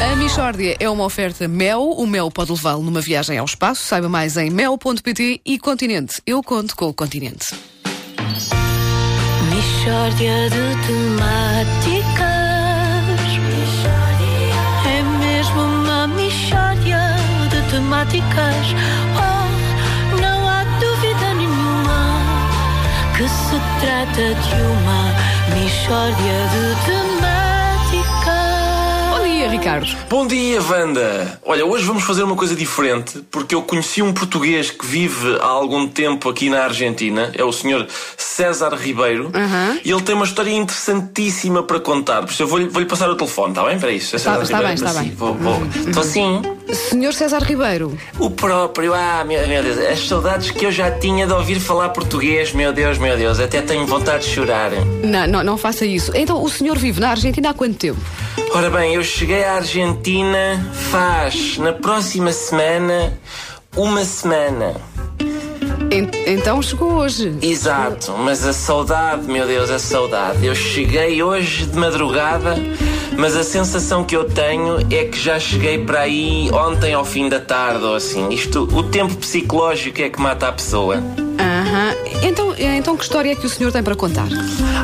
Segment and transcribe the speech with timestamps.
[0.00, 1.82] A Michórdia é uma oferta Mel.
[1.82, 3.82] O Mel pode levá-lo numa viagem ao espaço.
[3.82, 6.22] Saiba mais em mel.pt e Continente.
[6.24, 7.46] Eu conto com o Continente.
[9.50, 12.28] Michórdia de temáticas.
[14.86, 17.00] É mesmo uma michórdia
[17.50, 18.66] de temáticas.
[19.18, 22.22] Oh, não há dúvida nenhuma
[23.16, 25.12] que se trata de uma
[25.60, 27.07] michórdia de temáticas.
[29.68, 30.08] Bom dia, Ricardo.
[30.08, 31.40] Bom dia, Wanda!
[31.44, 35.46] Olha, hoje vamos fazer uma coisa diferente, porque eu conheci um português que vive há
[35.46, 37.86] algum tempo aqui na Argentina, é o Sr.
[38.16, 39.30] César Ribeiro,
[39.84, 42.22] e ele tem uma história interessantíssima para contar.
[42.22, 43.78] Por isso eu vou-lhe vou-lhe passar o telefone, está bem?
[43.78, 44.16] Para isso.
[44.16, 45.10] Está- está bem, está bem.
[45.14, 45.62] Vou, vou.
[45.86, 46.40] Estou sim.
[46.72, 47.96] Senhor César Ribeiro.
[48.18, 51.90] O próprio, ah, meu, meu Deus, as saudades que eu já tinha de ouvir falar
[51.90, 54.70] português, meu Deus, meu Deus, até tenho vontade de chorar.
[55.02, 56.12] Não, não, não faça isso.
[56.14, 58.00] Então, o senhor vive na Argentina há quanto tempo?
[58.52, 63.12] Ora bem, eu cheguei à Argentina faz, na próxima semana,
[63.76, 64.76] uma semana.
[65.90, 67.34] En- então chegou hoje.
[67.42, 70.46] Exato, mas a saudade, meu Deus, a saudade.
[70.46, 72.54] Eu cheguei hoje de madrugada,
[73.18, 77.28] mas a sensação que eu tenho é que já cheguei para aí ontem ao fim
[77.28, 78.28] da tarde ou assim.
[78.28, 81.02] Isto, o tempo psicológico é que mata a pessoa.
[82.22, 84.26] Então, então, que história é que o senhor tem para contar?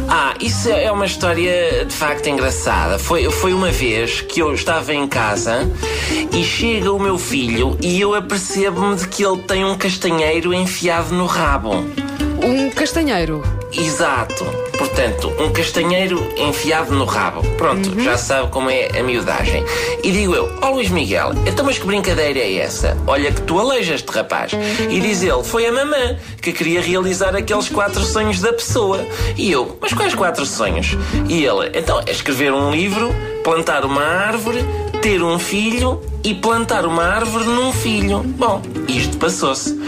[0.09, 2.99] Ah, isso é uma história de facto engraçada.
[2.99, 5.69] Foi, foi uma vez que eu estava em casa
[6.33, 11.15] e chega o meu filho e eu apercebo-me de que ele tem um castanheiro enfiado
[11.15, 11.85] no rabo.
[12.45, 13.43] Um castanheiro.
[13.73, 14.45] Exato.
[14.77, 17.41] Portanto, um castanheiro enfiado no rabo.
[17.57, 19.65] Pronto, já sabe como é a miudagem.
[20.03, 22.99] E digo eu, ó Luís Miguel, então mas que brincadeira é essa?
[23.07, 24.53] Olha que tu aleijas-te, rapaz.
[24.91, 29.07] E diz ele, foi a mamã que queria realizar aqueles quatro sonhos da pessoa.
[29.39, 30.99] E eu, mas quais quatro sonhos?
[31.27, 33.11] E ele, então é escrever um livro,
[33.43, 34.63] plantar uma árvore,
[35.01, 38.21] ter um filho e plantar uma árvore num filho.
[38.21, 39.79] Bom, isto passou-se.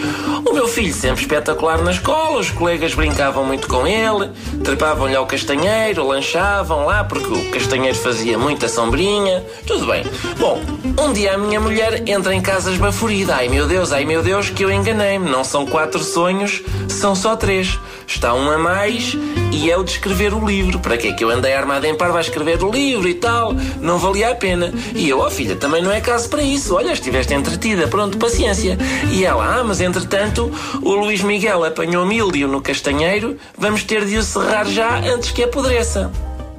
[0.45, 4.31] O meu filho sempre espetacular na escola, os colegas brincavam muito com ele,
[4.63, 9.43] trepavam-lhe ao castanheiro, lanchavam lá porque o castanheiro fazia muita sombrinha.
[9.67, 10.05] Tudo bem.
[10.39, 10.61] Bom,
[11.03, 13.37] um dia a minha mulher entra em casa esbaforida.
[13.37, 15.31] Ai meu Deus, ai meu Deus, que eu enganei-me.
[15.31, 17.79] Não são quatro sonhos, são só três.
[18.07, 19.17] Está um a mais
[19.53, 20.79] e é o de escrever o livro.
[20.79, 23.53] Para que é que eu andei armado em parva a escrever o livro e tal?
[23.81, 24.73] Não valia a pena.
[24.95, 26.75] E eu, ó filha, também não é caso para isso.
[26.75, 28.79] Olha, estiveste entretida, pronto, paciência.
[29.13, 30.51] E ela, ah, mas entretanto,
[30.83, 35.43] o Luís Miguel apanhou milho no castanheiro, vamos ter de o serrar já antes que
[35.43, 36.11] apodreça.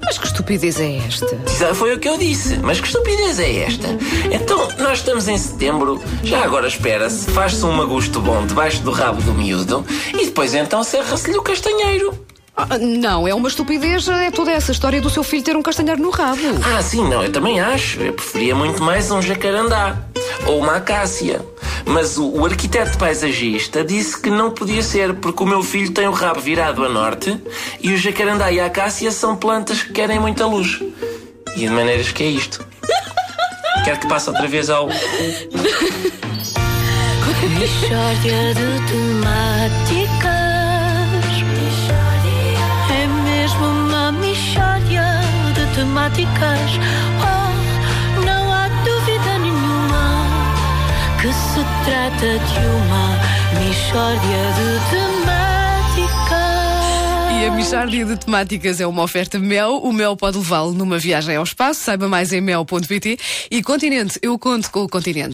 [0.02, 1.38] Mas que estupidez é esta?
[1.60, 3.88] Já foi o que eu disse, mas que estupidez é esta?
[4.32, 9.22] Então, nós estamos em setembro, já agora espera-se, faz-se um magusto bom debaixo do rabo
[9.22, 12.27] do miúdo e depois então serra-se-lhe o castanheiro.
[12.58, 14.08] Ah, não, é uma estupidez.
[14.08, 16.42] É toda essa história do seu filho ter um castanheiro no rabo.
[16.76, 18.00] Ah, sim, não, eu também acho.
[18.02, 19.96] Eu preferia muito mais um jacarandá
[20.48, 21.46] ou uma acácia.
[21.86, 26.08] Mas o, o arquiteto paisagista disse que não podia ser porque o meu filho tem
[26.08, 27.40] o rabo virado a norte
[27.80, 30.82] e o jacarandá e a acácia são plantas que querem muita luz.
[31.56, 32.66] E de maneiras que é isto.
[33.84, 34.88] Quero que passe outra vez ao.
[37.50, 40.37] Michórdia de temáticas.
[43.48, 45.06] Mesmo uma michórdia
[45.56, 46.72] de temáticas.
[47.24, 50.26] Oh, não há dúvida nenhuma
[51.22, 53.06] que se trata de uma
[53.64, 55.38] michórdia de temáticas.
[57.40, 59.78] E a Michárdia de Temáticas é uma oferta Mel.
[59.78, 61.82] O Mel pode levá-lo numa viagem ao espaço.
[61.82, 63.20] Saiba mais em mel.pt.
[63.52, 65.26] E Continente, eu conto com o Continente.